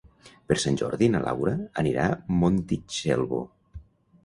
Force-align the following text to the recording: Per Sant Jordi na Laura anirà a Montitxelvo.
Per 0.51 0.55
Sant 0.61 0.79
Jordi 0.81 1.09
na 1.15 1.21
Laura 1.25 1.53
anirà 1.83 2.07
a 2.15 2.39
Montitxelvo. 2.41 3.45